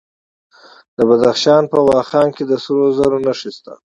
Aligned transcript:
د 0.97 0.99
بدخشان 1.09 1.63
په 1.71 1.77
واخان 1.89 2.27
کې 2.35 2.43
د 2.47 2.53
سرو 2.63 2.85
زرو 2.97 3.17
نښې 3.25 3.51
شته. 3.57 3.73